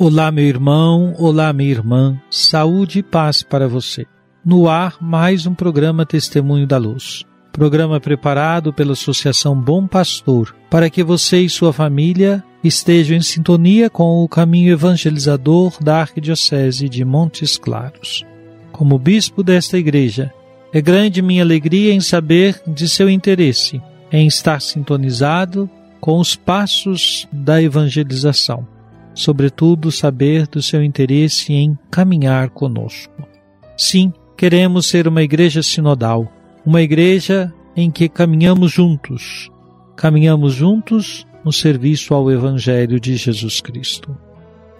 [0.00, 4.06] Olá, meu irmão, olá, minha irmã, saúde e paz para você.
[4.44, 7.24] No ar, mais um programa Testemunho da Luz.
[7.50, 13.90] Programa preparado pela Associação Bom Pastor, para que você e sua família estejam em sintonia
[13.90, 18.24] com o caminho evangelizador da Arquidiocese de Montes Claros.
[18.70, 20.32] Como bispo desta igreja,
[20.72, 25.68] é grande minha alegria em saber de seu interesse em estar sintonizado
[26.00, 28.77] com os passos da evangelização
[29.18, 33.26] sobretudo saber do seu interesse em caminhar conosco.
[33.76, 36.32] Sim, queremos ser uma igreja sinodal,
[36.64, 39.50] uma igreja em que caminhamos juntos,
[39.96, 44.16] caminhamos juntos no serviço ao Evangelho de Jesus Cristo.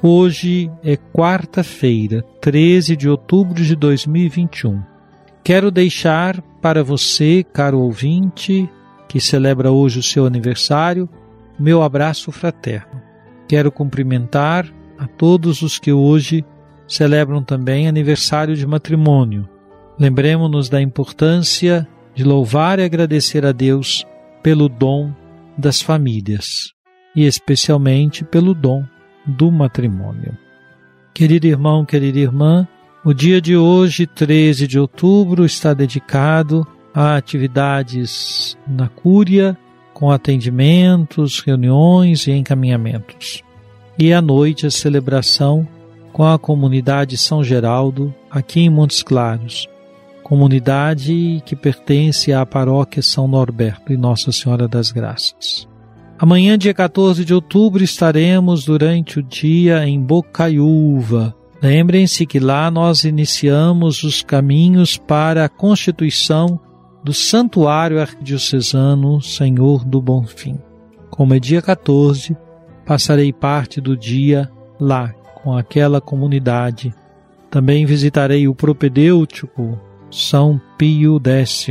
[0.00, 4.80] Hoje é quarta-feira, 13 de outubro de 2021.
[5.42, 8.70] Quero deixar para você, caro ouvinte,
[9.08, 11.08] que celebra hoje o seu aniversário,
[11.58, 12.97] meu abraço fraterno.
[13.48, 16.44] Quero cumprimentar a todos os que hoje
[16.86, 19.48] celebram também aniversário de matrimônio.
[19.98, 24.06] Lembremos-nos da importância de louvar e agradecer a Deus
[24.42, 25.12] pelo dom
[25.56, 26.72] das famílias
[27.16, 28.84] e especialmente pelo dom
[29.26, 30.36] do matrimônio.
[31.14, 32.68] Querido irmão, querida irmã,
[33.04, 39.56] o dia de hoje, 13 de outubro, está dedicado a atividades na Cúria
[39.98, 43.42] com atendimentos, reuniões e encaminhamentos.
[43.98, 45.66] E à noite a celebração
[46.12, 49.66] com a comunidade São Geraldo, aqui em Montes Claros,
[50.22, 55.66] comunidade que pertence à paróquia São Norberto e Nossa Senhora das Graças.
[56.16, 61.34] Amanhã, dia 14 de outubro, estaremos durante o dia em Bocaiúva.
[61.60, 66.60] Lembrem-se que lá nós iniciamos os caminhos para a constituição
[67.08, 70.58] do Santuário Arquidiocesano Senhor do Bom Fim.
[71.08, 72.36] Como é dia 14,
[72.84, 76.94] passarei parte do dia lá com aquela comunidade.
[77.50, 79.80] Também visitarei o propedêutico
[80.10, 81.68] São Pio X.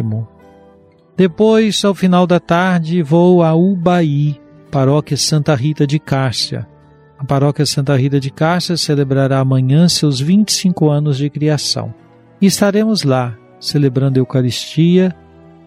[1.15, 6.67] Depois, ao final da tarde, vou a Ubaí, paróquia Santa Rita de Cássia.
[7.15, 11.93] A paróquia Santa Rita de Cássia celebrará amanhã seus 25 anos de criação.
[12.41, 15.15] E estaremos lá, celebrando a Eucaristia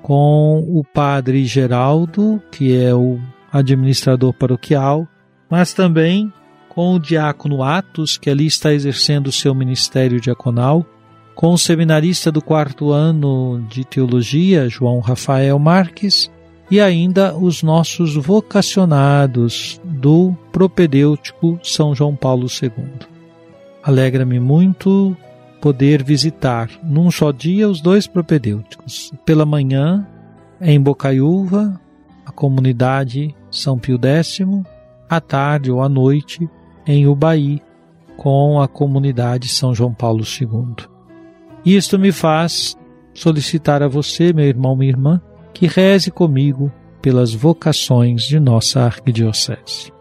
[0.03, 3.19] com o Padre Geraldo, que é o
[3.53, 5.07] administrador paroquial,
[5.49, 6.33] mas também
[6.69, 10.87] com o diácono Atos, que ali está exercendo o seu ministério diaconal,
[11.35, 16.31] com o seminarista do quarto ano de teologia, João Rafael Marques,
[16.71, 22.71] e ainda os nossos vocacionados do propedêutico São João Paulo II.
[23.83, 25.17] Alegra-me muito
[25.61, 29.13] poder visitar num só dia os dois propedêuticos.
[29.25, 30.07] Pela manhã,
[30.61, 31.81] em Bocaiúva,
[32.25, 34.41] a comunidade São Pio X,
[35.09, 36.49] à tarde ou à noite
[36.87, 37.61] em Ubaí,
[38.17, 40.87] com a comunidade São João Paulo II.
[41.65, 42.77] Isto me faz
[43.15, 45.21] solicitar a você, meu irmão, minha irmã,
[45.53, 46.73] que reze comigo
[47.03, 49.93] pelas vocações de nossa arquidiocese.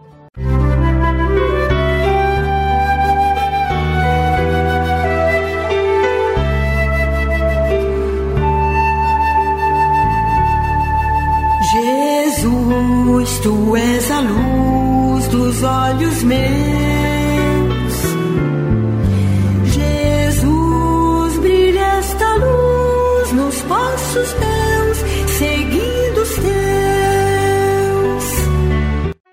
[13.41, 16.39] Tu és a luz dos olhos meus.
[19.73, 24.97] Jesus, brilha esta luz nos passos meus,
[25.37, 26.49] seguindo os teus.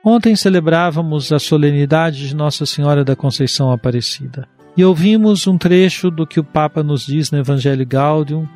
[0.05, 6.26] Ontem celebrávamos a solenidade de Nossa Senhora da Conceição Aparecida e ouvimos um trecho do
[6.26, 8.47] que o Papa nos diz no Evangelho Gaudium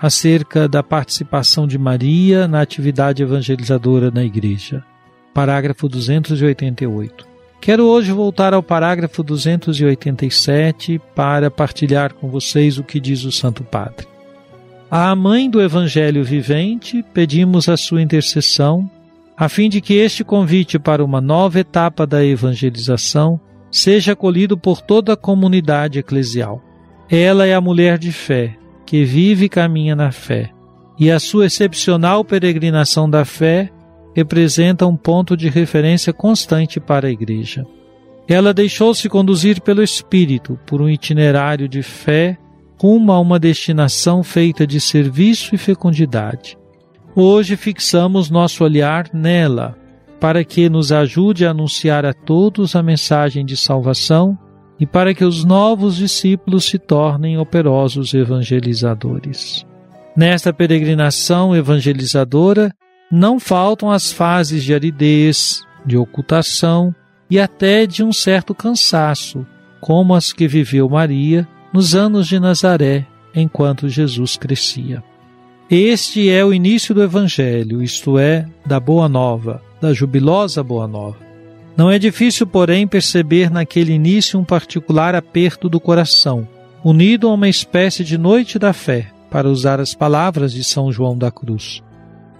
[0.00, 4.84] acerca da participação de Maria na atividade evangelizadora na Igreja.
[5.32, 7.26] Parágrafo 288.
[7.60, 13.62] Quero hoje voltar ao parágrafo 287 para partilhar com vocês o que diz o Santo
[13.62, 14.08] Padre.
[14.90, 18.90] À Mãe do Evangelho vivente, pedimos a sua intercessão,
[19.36, 23.38] a fim de que este convite para uma nova etapa da evangelização
[23.70, 26.62] seja acolhido por toda a comunidade eclesial.
[27.08, 30.50] Ela é a mulher de fé, que vive e caminha na fé,
[30.98, 33.70] e a sua excepcional peregrinação da fé
[34.14, 37.66] representa um ponto de referência constante para a Igreja.
[38.28, 42.38] Ela deixou-se conduzir pelo Espírito por um itinerário de fé
[42.80, 46.56] rumo a uma destinação feita de serviço e fecundidade.
[47.14, 49.76] Hoje fixamos nosso olhar nela,
[50.18, 54.38] para que nos ajude a anunciar a todos a mensagem de salvação
[54.78, 59.66] e para que os novos discípulos se tornem operosos evangelizadores.
[60.16, 62.72] Nesta peregrinação evangelizadora,
[63.10, 66.94] não faltam as fases de aridez, de ocultação
[67.28, 69.44] e até de um certo cansaço,
[69.80, 75.02] como as que viveu Maria nos anos de Nazaré, enquanto Jesus crescia.
[75.68, 81.18] Este é o início do Evangelho, isto é, da Boa Nova, da jubilosa Boa Nova.
[81.76, 86.46] Não é difícil, porém, perceber naquele início um particular aperto do coração,
[86.84, 91.16] unido a uma espécie de noite da fé, para usar as palavras de São João
[91.16, 91.80] da Cruz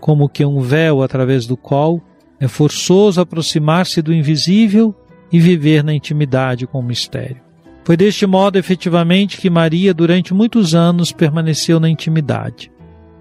[0.01, 2.01] como que um véu através do qual
[2.41, 4.95] é forçoso aproximar-se do invisível
[5.31, 7.43] e viver na intimidade com o mistério.
[7.85, 12.71] Foi deste modo, efetivamente, que Maria, durante muitos anos, permaneceu na intimidade,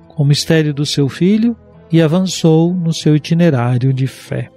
[0.07, 1.55] com o mistério do seu filho
[1.91, 4.49] e avançou no seu itinerário de fé.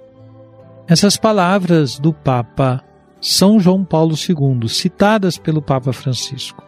[0.87, 2.83] Essas palavras do Papa
[3.19, 6.63] São João Paulo II, citadas pelo Papa Francisco,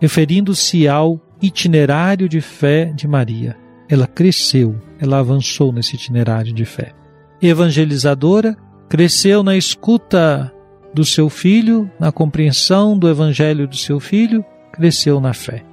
[0.00, 3.56] referindo-se ao itinerário de fé de Maria,
[3.88, 6.92] ela cresceu, ela avançou nesse itinerário de fé.
[7.40, 8.56] Evangelizadora,
[8.88, 10.52] cresceu na escuta
[10.92, 15.64] do seu filho, na compreensão do evangelho do seu filho, cresceu na fé.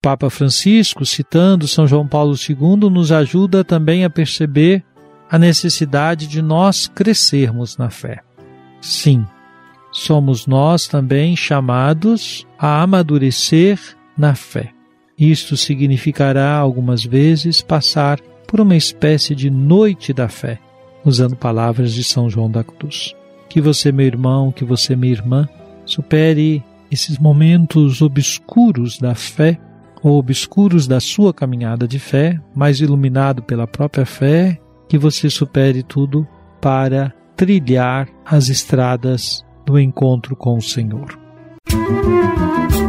[0.00, 4.84] Papa Francisco, citando São João Paulo II, nos ajuda também a perceber
[5.30, 8.20] a necessidade de nós crescermos na fé.
[8.80, 9.26] Sim,
[9.90, 13.78] somos nós também chamados a amadurecer
[14.16, 14.77] na fé.
[15.18, 20.58] Isto significará algumas vezes passar por uma espécie de noite da fé,
[21.04, 23.14] usando palavras de São João da Cruz.
[23.48, 25.48] Que você, meu irmão, que você, minha irmã,
[25.84, 29.58] supere esses momentos obscuros da fé
[30.02, 35.82] ou obscuros da sua caminhada de fé, mais iluminado pela própria fé, que você supere
[35.82, 36.26] tudo
[36.60, 41.18] para trilhar as estradas do encontro com o Senhor.
[41.70, 42.87] Música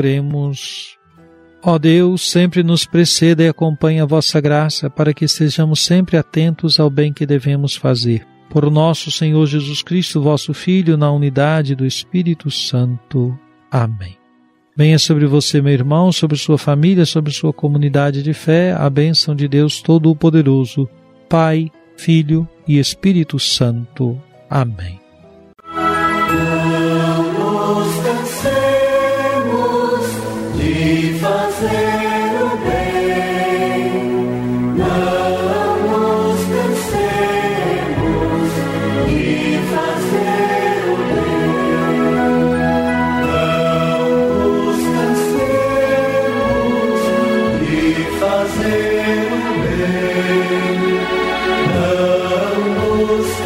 [0.00, 0.98] Oremos.
[1.62, 6.80] Ó Deus, sempre nos preceda e acompanha a vossa graça, para que estejamos sempre atentos
[6.80, 8.26] ao bem que devemos fazer.
[8.48, 13.38] Por nosso Senhor Jesus Cristo, vosso Filho, na unidade do Espírito Santo.
[13.70, 14.16] Amém.
[14.74, 19.36] Venha sobre você, meu irmão, sobre sua família, sobre sua comunidade de fé, a bênção
[19.36, 20.88] de Deus Todo-Poderoso,
[21.28, 24.18] Pai, Filho e Espírito Santo.
[24.48, 24.98] Amém.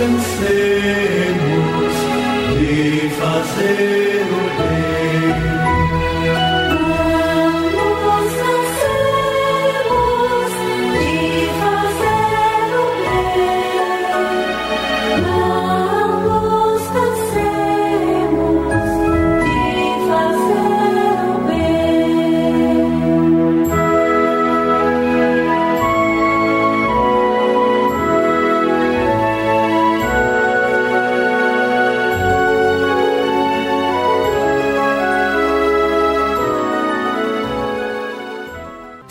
[0.04, 0.73] Cansemos de